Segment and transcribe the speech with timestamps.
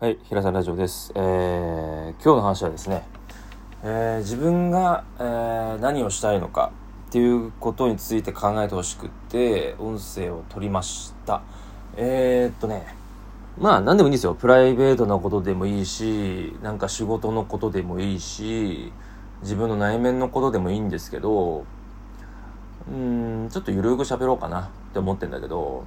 [0.00, 1.12] はい、平さんラジオです。
[1.14, 3.02] えー、今日の話はですね、
[3.82, 6.72] えー自分が、えー何をしたいのか
[7.10, 11.42] っていうことについて考えてほしくて、音声を取りました。
[11.98, 12.86] えー、っとね、
[13.58, 14.32] まあ何でもいいんですよ。
[14.32, 18.94] プライベートなことでもいいし、なんか仕事のことでもいいし、
[19.42, 21.66] 自分の内面のことでもいいんですけど、
[22.88, 25.84] うーん、ちょっとゆるく喋ろうかなって思ってんだけど、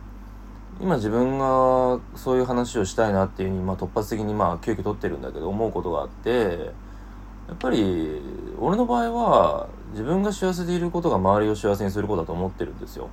[0.81, 6.71] 今自分がそういう話をしたいなっていうふうに、まあ、突発的にまあ急遽取ってるんだけど思うことがあって
[7.47, 8.21] やっぱり
[8.59, 13.09] 俺の場合は自分が幸せでいることが周りを幸せにすることだと思ってるんですよ。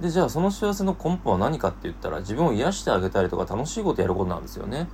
[0.00, 4.88] でじゃあその幸せの根本は何かって言ったら自分を癒してあげたりとか楽しいことやることなんですよね。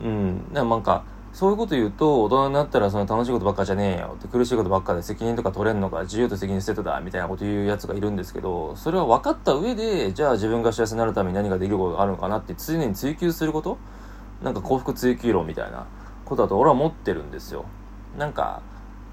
[0.00, 0.52] うん。
[0.52, 1.04] でもなんか
[1.36, 4.14] そういうこと言うと大人になったらその楽しいことばっかじゃねえよ。
[4.18, 13.76] って苦しいことばっかで責任とか取れんのか自由と責任セットだみたいなこと言うやつがいるんですけどそれは分かった上でじゃあ自分が幸せになるために何ができることがあるのかなって常に追求すること？
[14.42, 15.86] なんか幸福追求論みたいな
[16.24, 17.66] ことだと俺は思ってるんですよ。
[18.16, 18.62] なんか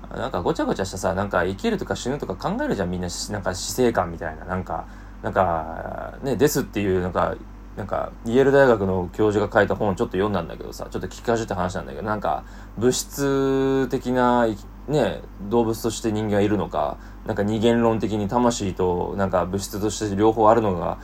[0.10, 4.46] なんかごちゃごちゃしたさなんか生きるとか死ぬとか考えるじゃんみんななんか死生観みたいな。
[4.46, 4.88] なんか
[5.24, 7.36] なんかねですっていうなんか
[7.78, 12.44] なんかイェール大学の教授が書いた本をちょっと読んだんだけどさちょっと聞きかじった話なんだけどなんか
[12.78, 14.48] 物質的な
[14.88, 21.00] ね動物として人間がいるのかなんか二元論的に魂となんか物質として両方あるのが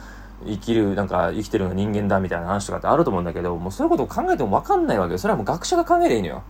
[0.46, 5.18] 生きるなんか生きてるのが人間だみたいな話とかってあると思うんだけどもうそういうことを考えても分かんないわけよ。
[5.18, 6.44] それはもう学者が考えりゃいいのよ。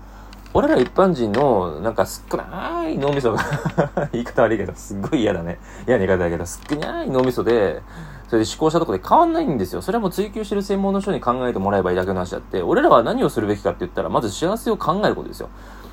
[0.54, 3.44] 俺ら一般人のなんかすっごない脳みそが
[4.12, 5.60] 言い方悪いけどすっごい嫌だね。
[5.88, 7.82] 嫌な言い方だけどすっごない脳みそで
[8.30, 9.82] それで思考したとこで変わんないんですよ。
[9.82, 15.50] それはもう追求してる専門の人に考えてもらえばいいだけの話だって、俺らは何をするべきかって言ったら、まず幸せを考えることですよ。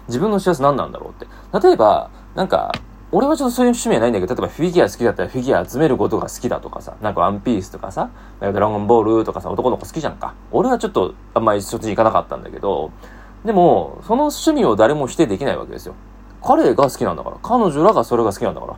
[0.08, 1.66] 自分の幸せ何なんだろうって。
[1.66, 2.72] 例えば、なんか、
[3.10, 10.34] 俺はちょっとそういう趣味はないんだけど、例えばフィギュア好きだったらフィギュア集めることが好きだとかさ、なんかワンピースとかさ、なんかドラゴンボールとかさ、男の子好きじゃんか。
[10.52, 12.90] 俺はちょっとあんまりそっちに行かなかったんだけど、
[13.44, 15.94] でも、その趣味を誰も否定できないわけですよ。
[16.42, 17.36] 彼が好きなんだから。
[17.42, 18.76] 彼女らがそれが好きなんだから。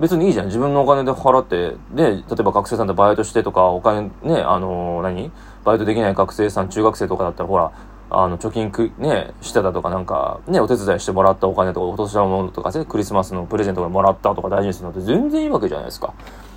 [0.00, 0.46] 別にいいじゃん。
[0.46, 5.30] 自分のお金で払って、で、例えば学生さんでバイトしてとか、お金ね、あのー何？
[5.64, 7.72] バイトできない学生さん、中学生とかだったら、ほら、
[8.10, 16.12] あの、貯金く、ね、してたとか、なんか、ね、お手伝いしてもらったお金とか、お年玉のとかね、クリスマスのプレゼントがもらったとか大事にするのって全然いいわけじゃないですか。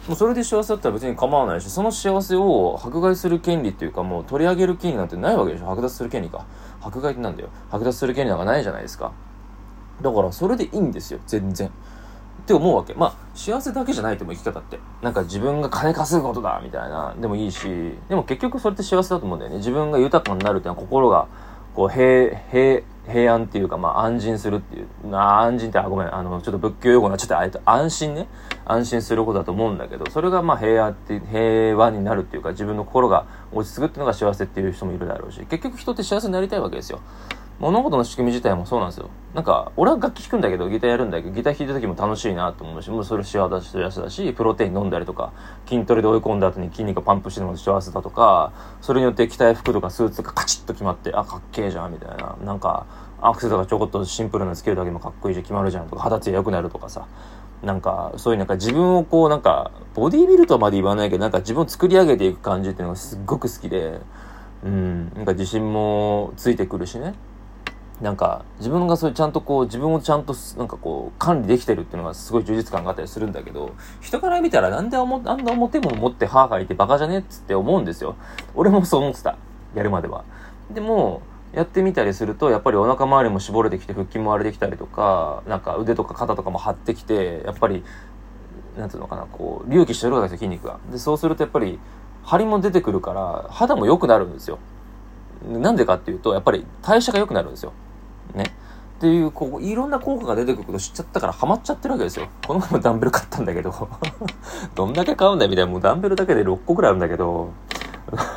[0.08, 5.68] もうそれで幸せだったら別に構わないし、その幸せを迫害する権利っていうか、もう取り上げる権利なんてないわけでしょ。
[5.68, 6.46] 剥奪する権利か。
[6.82, 7.50] 迫害ってなんだよ。
[7.72, 9.12] 剥奪する権利なんかないじゃないですか。
[10.02, 11.20] だから、それでいいんですよ。
[11.28, 11.72] 全然。
[12.48, 12.94] って思うわけ。
[12.94, 14.80] まあ、幸せだけじゃないと思う、生き方って。
[15.02, 17.68] なんか自分が金稼ぐことだ、みたいな、でもいいし、
[18.08, 19.58] でも結局それって幸せだと思うんだよね。
[19.58, 21.28] 自分が豊かになるっていうのは心が、
[21.76, 24.88] こう、平、平、平安っていうか、まあ、安心するっていう。
[25.14, 28.28] あ安心って、あ、ごめん、あの、ちょっと仏教用語なちゃって、あえて、安心ね。
[28.66, 37.00] 安心することだと思うんだけど、それがまあ平和って、平和になるっていうか、自分の心が落ち着くっていうのが幸せっていう人もいるだろうし、結局人って幸せになりたいわけですよ。
[37.60, 39.10] 物事の仕組み自体もそうなんですよ。
[39.34, 45.34] なんか、俺は楽器弾くんだけど、ギターやるんだけど、ギター弾いた時も楽しいなと思うし、もうそれ幸せだし、プロテイン飲んだりとか、
[45.68, 52.38] 筋トレで追い込んだ後に筋肉がパンプしてるのも幸せだとか、それによって着たい服とかスーツがカチッと決まって、あ、かっけえじゃん、みたいな。
[52.44, 52.86] なんか、
[53.22, 57.08] アクセとかちょこっとシンプルなつけるだけでもかっこいいじゃん、決まるじゃんとか、肌ツヤ良くなるとかさ。
[57.64, 64.00] なんか、そういうなんか自分をこう、なんか、ボディービルとまで言わないけど、なんか自分を作り上げていく感じっていうのがすっごく好きで、
[64.64, 67.16] うん、なんか自信もついてくるしね。
[68.02, 73.72] なんか自分がそういうちゃんとこう自分をちゃんとなんかこう管理できてるっていうのがすごい充実感があったりするんだけど
[74.02, 78.16] 人から見たらなんであんな表物持って歯がいてバカじゃねっつって思うんですよ。
[78.54, 79.36] 俺もそう思ってた。
[79.74, 80.26] やるまでは。
[80.72, 81.22] でも
[81.54, 87.84] やってみたりするとやっぱりお腹周りも絞れてきて腹筋も割れてきたりとかなんか腕とか肩とかも張ってきてやっぱり
[88.78, 90.78] なんていうのかなこう隆起してるわけですよ筋肉が。
[90.92, 91.80] でそうするとやっぱり
[92.24, 94.60] 張りも出てくるから肌も良くなるんですよ。
[95.48, 97.72] なんでかっていうとやっぱり代謝が良くなるんですよ。
[98.36, 98.46] ね。
[98.98, 102.28] っていう、こう、いろんな効果が出てくること知っちゃったからハマっちゃってるわけですよ。
[102.48, 103.72] この前もダンベル買ったんだけど、
[104.74, 107.50] どんだけ買うんだよみたいな、もうダンベルだけで6個くらいあるんだけど、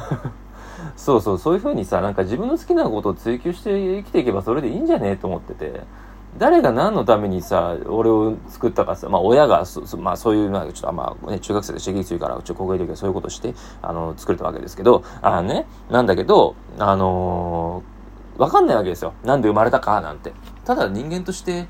[0.97, 3.71] そうそう、そういう風にさ、なんか自分の好きなことを追求して
[4.01, 5.81] 生きていけばそれでいいんじゃねえと思ってて、
[6.39, 18.00] 誰が何のためにさ、俺を作ったかさ、まあ親がそ、まあそういう、まあちょっとまあね、中学生で刺激強いから、ちょ、高校の時はそういうことして、あの、作れたわけですけど、あのね、なんだけど、あのー、
[18.41, 19.13] わかんないわけですよ。
[19.23, 20.33] なんで生まれたかなんて。
[20.65, 21.69] ただ人間として、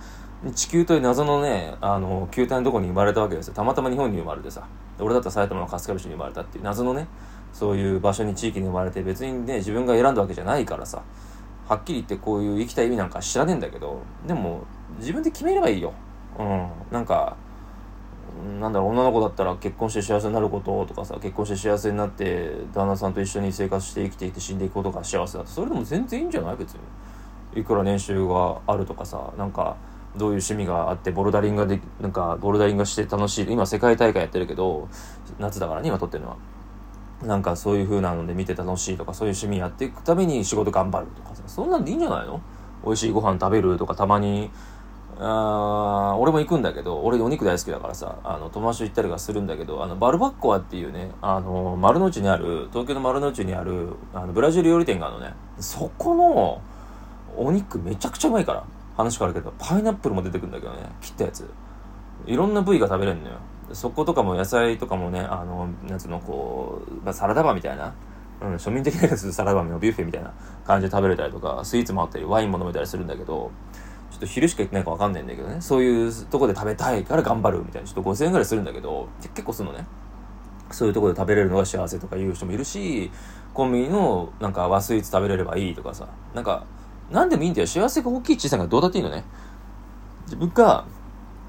[0.55, 3.55] 地球という謎のね、あの、球体のとこに生まれたわけですよ。
[3.55, 4.69] たまたま日本に生まれてさ。
[5.01, 7.09] 俺だったら埼玉の春日部市に生まれたっていう謎のね、
[7.53, 11.03] そういう場所に地域に生まれて別にね、自分が選んだわけじゃないからさ。
[11.69, 14.63] はっきり言ってこういう生きた意味なんか知らねえんだけど、でも
[14.99, 15.93] 自分で決めればいいよ。
[16.39, 16.69] うん。
[16.93, 17.37] なんか、
[18.61, 25.51] なんだろう女の子だったら結婚して幸せになることとかさ結婚して幸せになって旦那さんと一緒に生活して生きていて死んでいくことが幸せだと。
[25.51, 26.81] それでも全然いいんじゃない別に。
[27.61, 29.77] いくら練習があるとかさなんか
[30.17, 33.47] どういう趣味があってボルダリングがでなんかボルダリングして楽しい。
[33.51, 34.89] 今世界大会やってるけど
[35.39, 36.37] 夏だからね今撮ってるのは。
[37.23, 41.43] なんかそういう風なので見て楽しいとかそういう趣味やっていくために仕事頑張るとかさ。
[41.47, 42.41] そんなんでいいんじゃないの？
[42.83, 44.51] 美味しいご飯食べるとかたまに
[45.23, 55.35] あ俺も行くんだけど俺お肉大好きだからさあの友達と行ったりはするんだけどあのバルバッコアっていうねあの丸の内にある東京の丸の内にあるあのブラジル料理店があるのね。
[55.59, 56.63] そこの
[57.37, 58.65] お肉めちゃくちゃうまいから
[58.97, 61.49] 話変わるけどパイナップルも出てくるんだけどね切ったやつ。
[62.27, 63.37] いろんな部位が食べれるのよ。
[63.73, 67.95] そことかも野菜とかもねあのなんつうのこう、まあ、サラダバーみたいな、
[68.41, 70.33] うん、庶民的なやつサラダバーのビュッフェみたいな
[70.67, 73.51] 感じで食べれたりとかスイーツもあったりワインも飲めたりするんだけど
[74.11, 75.61] ちょっと昼しか行ってないか分かんないんだけどね。
[75.61, 77.89] そういうとこで食べたいから頑張るみたいな。
[77.89, 79.87] ちょっと5000円ぐらいするんだけど結構するのね
[80.71, 83.11] そういうとこで食べれるのが幸せとか言う人もいるし
[83.55, 86.09] コンビニのなんか和スイーツ食べれればいいとかさ。
[86.35, 86.65] なんか
[87.11, 87.67] 何でもいいんだよ。
[87.67, 89.25] 幸せが大きい小さいがどうだっていいのね。
[90.25, 90.85] 自分が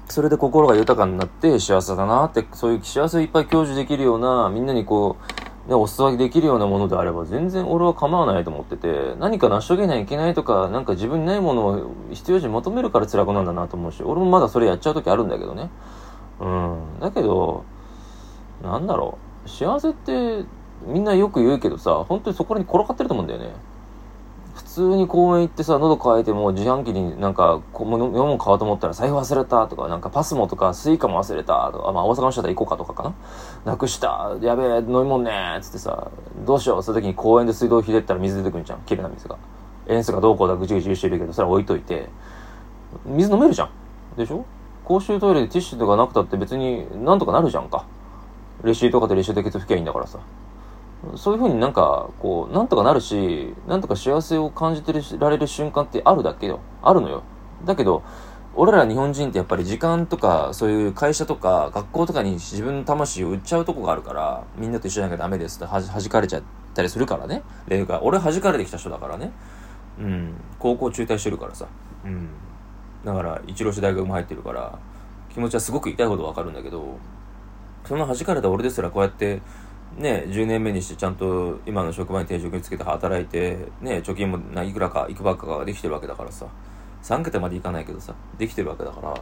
[0.08, 15.70] それで心が豊かになって幸せだなって、そういう幸せをいっぱい享受できるような、みんなにこう、で、お裾分けできるようなものであれば全然俺は構わないと思ってて、何か成し遂げないといけないとか、なんか自分にないものを必要時求めるから辛くなんだなと思うし、俺もまだそれやっちゃう時あるんだけどね。
[16.40, 16.78] うん。
[17.00, 17.64] だけど、
[18.62, 19.48] なんだろう。
[19.48, 20.44] 幸せって
[20.86, 23.52] みんなよく言うけどさ、本当にそこに転がってると思うんだよね。
[24.54, 33.14] 普通に公園行ってさ、喉乾いても自販機になんか、飲み物買おうと思ったら財布忘れたとか、なんかパスモとかスイカも忘れたとか、まあ大阪の人だったら ICOCA とかか
[33.64, 33.72] な。
[33.72, 36.10] なくした、やべえ、飲み物ねつってさ、
[36.46, 38.80] どうしよう、そういう時に公園で水道ひねったら水出てくるんじゃん。
[38.80, 39.36] 綺麗な水が。
[39.88, 42.08] 塩素がどうこうだぐちぐちしてるけど、それ置いといて、
[43.04, 43.70] 水飲めるじゃん。
[44.16, 44.44] でしょ？
[44.84, 47.84] 公衆トイレでティッシュとかなくたって別になんとかなるじゃんか。
[48.64, 50.18] レシートかでレシートでケツ拭きゃいいんだからさ。
[51.16, 56.60] そういうふうになんか、こう、なんとかなるし、なんとか幸せを感じてられる瞬間ってあるだけよ。
[56.80, 57.22] あるのよ。
[57.64, 58.02] だけど、
[58.54, 66.42] 俺ら日本人ってやっぱり時間とか、そういう会社とか、学校とかに自分の魂を売っちゃうとこがあるから、みんなと一緒じゃなきゃダメですっては弾かれちゃっ
[66.74, 67.42] たりするからね。
[67.66, 69.32] 例が、俺弾かれてきた人だからね。
[69.98, 70.34] うん。
[70.58, 71.66] 高校中退してるからさ。
[72.04, 72.28] うん。
[73.04, 74.78] だから、一浪して大学も入ってるから、
[75.32, 76.98] 気持ちはすごく痛いほどわかるんだけど、
[77.86, 79.40] その弾かれた俺ですらこうやって、
[79.98, 86.46] ね、10年目にしてちゃんと今の職場に定職につけて働いて、ね、貯金もいくらかいくばっかができてるわけだからさ、
[87.02, 89.14] 3桁までいかないけどさ、できてるわけだから、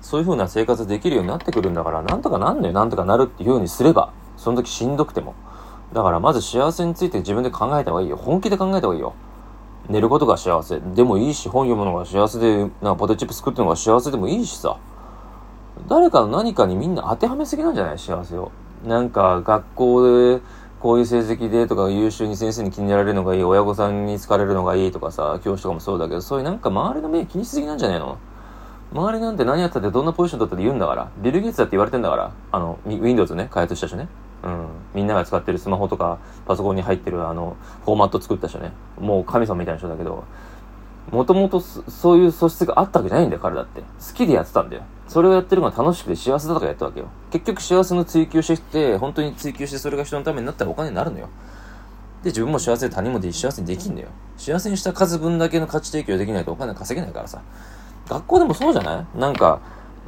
[0.00, 5.34] そういう風な生活できるようになってくるんだから、なんとかなんのよ、なんとかなるっていう風にすれば、その時しんどくても。
[5.92, 8.16] だからまず幸せについて自分で考えた方がいいよ。
[8.16, 9.14] 本気で考えた方がいいよ。
[9.88, 14.78] 寝ることが幸せでもいいし、本読むのが幸せで、なんかポテチップ作ってるのが幸せでもいいしさ。
[15.88, 17.98] 誰かの何かにみんな当てはめすぎなんじゃない？
[17.98, 18.50] 幸せを。
[18.84, 20.40] なんか学校で
[20.80, 28.18] こういう成績でとか優秀に先生に気に入られるのがいい、親御さんに好かれるのがいいとかさ、教師とかもそうだけど、そういうなんか周りの目気にしすぎなんじゃねえの？
[28.92, 31.10] 周りなんて何やったってどんなポジション取ったって言うんだから。
[31.18, 32.32] ビル・ゲイツだって言われてんだから。
[32.52, 34.08] あの、Windows ね、開発した人ね。
[34.42, 34.66] うん。
[34.94, 38.72] みんなが使ってるスマホとかパソコンに入ってるあの、フォーマット作った人ね。
[38.98, 40.24] もう神様みたいな人だけど、
[41.10, 43.80] もともとそういう素質があったわけじゃないんだよ、彼だって。
[43.80, 44.82] 好きでやってたんだよ。
[45.08, 47.06] それをやってるのが楽しくて幸せだとかやったわけよ。
[47.30, 51.28] 結局幸せの追求してきて、本当に追求してそれが人のためになったらお金になるのよ。
[52.22, 54.08] で、自分も幸せで他人もで幸せにできんのよ。
[54.36, 57.40] 幸せにした数分だけの価値提供できないとお金稼げないからさ。
[58.08, 59.18] 学校でもそうじゃない？
[59.18, 59.60] なんか、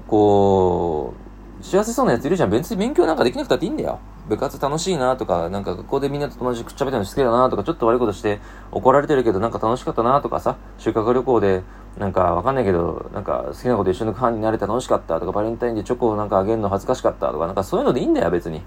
[0.07, 1.15] こ
[1.61, 2.51] う、幸せそうなやついるじゃん。
[2.51, 3.99] 別に勉強なんかできなくたっていいんだよ。
[4.31, 8.39] 部活楽しいなとか、なんか学校でみんなと友達くっちゃべたの好きだなとか、ちょっと悪いことして
[8.71, 11.63] 怒られてるけどなんか楽しかったなとかさ、修学旅行で
[11.99, 18.63] なんかわかんないけど、なんか好きなこと一緒のファンになれて楽しかったとか、バレンタインでチョコをなんかあげるの恥ずかしかったとか、なんかそういうのでいいんだよ、別に。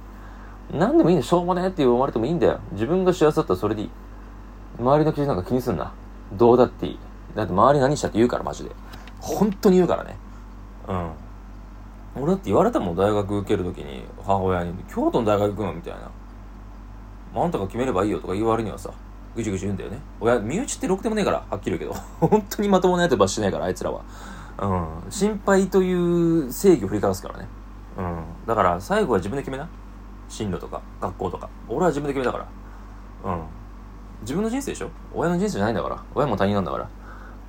[0.74, 2.60] 何でもいいんだよ、しょうもねって思われてもいいんだよ。
[2.74, 3.90] 自分が幸せだったらそれでいい。
[4.80, 5.94] 周りの記事なんか気にすんな。
[6.34, 7.00] どうだっていい。
[7.36, 8.72] だって周り何したって言うから、マジで。
[9.22, 10.18] 本当に言うからね。
[10.90, 11.12] うん。
[12.16, 16.12] 俺だって言われたもん、大学受けるときに、母親に、京都の大学行くのみたいな。
[17.42, 18.92] あんたが決めればいいよとか言う割にはさ、
[19.36, 19.98] ぐちぐち言うんだよね。
[20.20, 22.04] 親、身内ってろくでもねえから、はっきり言うけど。
[22.28, 24.02] 本当にまともなやつばしないから、あいつらは。
[24.60, 25.12] うん。
[25.12, 25.92] 心配とい
[26.48, 27.48] う正義を振りかざすからね。
[27.98, 28.24] うん。
[28.46, 29.68] だから、最後は自分で決めな。
[30.30, 31.50] 進路とか、学校とか。
[31.68, 32.46] 俺は自分で決めたか
[33.24, 33.32] ら。
[33.32, 33.42] うん。
[34.22, 34.90] 自分の人生でしょ？
[35.14, 35.98] 親の人生じゃないんだから。
[36.14, 36.88] 親も他人なんだから。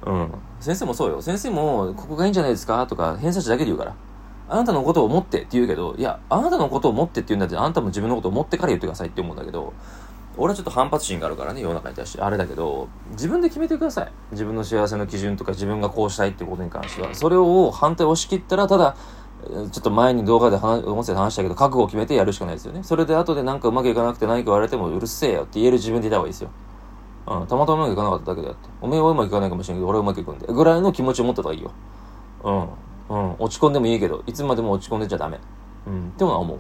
[0.07, 0.31] うん。
[0.61, 1.21] 先生もそうよ。
[1.21, 2.87] 先生も、ここがいいんじゃないですか？
[2.87, 3.95] とか、偏差値だけで言うから。
[4.49, 9.73] あなたのことを思ってって言うけど、いや、あなたのことを思ってって言うんだって、あなたも自分のことを思ってから言ってくださいって思うんだけど、
[10.37, 12.23] 俺はちょっと反発心があるからね、世の中に対して。
[12.23, 14.13] あれだけど、自分で決めてください。
[14.33, 17.15] 自分の幸せの基準とか自分がこうしたいってことに関しては。
[17.15, 18.97] それを反対押し切ったら、ただ、
[19.45, 22.83] ちょっと前に動画で話、音声で話したけど、覚悟を決めてやるしかないですよね。
[22.83, 26.51] それで後でなんかうまくいかなくて何か言われてもうるせえよって言える自分でいた方がいいですよ。
[27.27, 28.69] うん、たまたまうまくいかなかっただけであって。
[28.81, 30.47] おめえはうまくいかないかもしれんけど、俺はうまくいくんで。
[30.53, 31.71] ぐらいの気持ちを持った方がいいよ。
[32.43, 32.69] うん。
[33.09, 33.33] うん。
[33.39, 35.39] 落ち込んでもいいけど、いつまでも落ち込んでちゃダメ。
[35.87, 36.09] うん。
[36.09, 36.59] ってのは思う。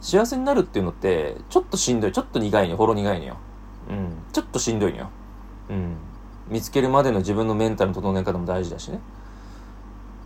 [0.00, 2.12] 幸せになるっていうのって、ちょっとしんどい。
[2.12, 2.76] ちょっと苦いのよ。
[2.76, 3.36] ほろ苦いのよ。
[3.90, 4.12] うん。
[4.32, 5.10] ちょっとしんどいのよ。
[5.70, 5.96] うん。
[6.48, 9.00] 見つけるまでの自分のメンタルの整え方も大事だしね。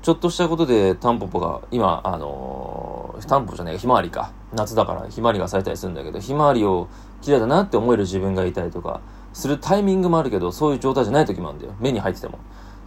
[0.03, 4.33] ちょっとしたことでタンポポが、今、あのー、タンポポじゃないひまわりか。
[4.53, 6.89] 夏だからひまわりが咲いたりするんだけど、ひまわりを
[7.21, 9.01] 綺麗だなって思える自分がいたりとか、
[9.33, 11.75] するタイミングもあるけど、そういう状態じゃない時もあるんだよ。
[11.79, 12.39] 目に入ってても。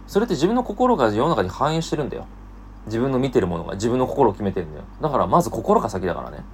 [0.06, 2.26] それって自分の心が世の中に反映してるんだよ。
[2.86, 4.84] 自分の見てるものが自分の心を決めてるんだよ。
[5.00, 6.44] だからまず心が先だからね。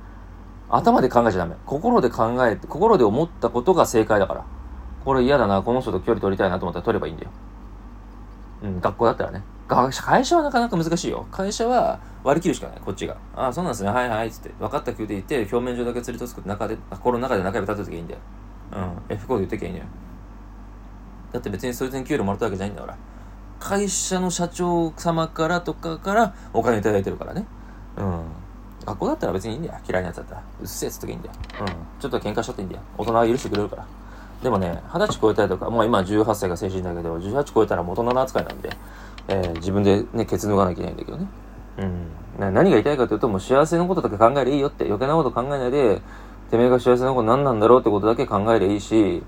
[0.69, 1.55] 頭で考えちゃダメ。
[1.67, 4.45] 心で考えて、心で思ったことが正解だから。
[5.05, 7.31] これ嫌だな、この人と距離取りたいなと思ったら取ればいいんだよ。
[8.63, 9.43] うん、学校だったらね。
[9.69, 11.27] 会社はなかなか難しいよ。
[11.31, 13.17] 会社は割り切るしかない、こっちが。
[13.35, 13.91] ああ、そうなんですね。
[13.91, 14.51] はいはい、つって。
[14.59, 18.21] 分かった気で言って、表面上だけ釣りとつく中で、心の中で仲良く立てときゃいいんだよ。
[18.73, 19.15] うん。
[19.15, 19.87] F コード言ってきゃいいんだよ。
[21.33, 22.97] だって別にそれで給料もらったわけじゃないんだから。
[23.63, 27.47] 会社の社長様からとかからお金いただいてるからね。
[27.97, 28.25] うん。
[28.85, 29.79] 学校だったら別にいいんだよ。
[29.89, 30.43] 嫌いなやつだったら。
[30.61, 31.35] うっせえっつっときいいんだよ。
[31.61, 31.67] うん。
[32.01, 32.83] ちょっと喧嘩しちゃっていいんだよ。
[32.99, 33.87] 大人は許してくれるから。
[34.43, 38.71] でもね、二十歳超えたりとか、まあ今18歳が成人だけど、18超えたら大人の扱いなんで、
[39.29, 41.27] えー、自分でね、ケツ脱がなきゃいけないんだけどね。
[41.79, 42.53] うん。
[42.53, 46.03] 何が言いたいかというと、もう幸せのことだけ考えりゃいいよって、余計なこと考えないで、
[46.51, 49.23] てめえが幸せなこと何なんだろうってことだけ考えりゃいいし、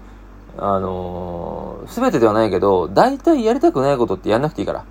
[0.59, 4.85] あのー、全てではないけど、大体やりたくないことってやんなくていいから。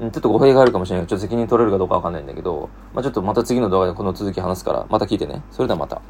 [0.00, 5.42] ちょっと語弊があるかもしれないけど、ちょっと責任取れるかどうかわかんないんだけど、まあちょっとまた次の動画でこの続き話すから、また聞いてね。
[5.50, 6.00] それではまた。